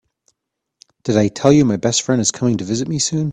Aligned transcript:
Did 1.03 1.15
I 1.15 1.27
tell 1.27 1.53
you 1.53 1.63
my 1.63 1.77
best 1.77 2.01
friend 2.01 2.19
is 2.19 2.31
coming 2.31 2.57
to 2.57 2.63
visit 2.63 2.87
me 2.87 2.97
soon? 2.97 3.29